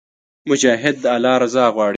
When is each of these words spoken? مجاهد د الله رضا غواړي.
مجاهد 0.51 0.95
د 1.03 1.05
الله 1.15 1.35
رضا 1.43 1.65
غواړي. 1.73 1.89